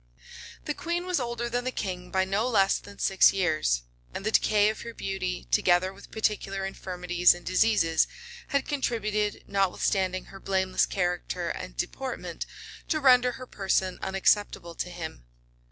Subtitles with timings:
[0.65, 3.83] The queen was older than the king by no less than six years;
[4.15, 8.07] and the decay of her beauty, together with particular infirmities and diseases,
[8.47, 12.47] had contributed, notwithstanding her blameless character and deportment,
[12.87, 15.25] to render her person unacceptable to him.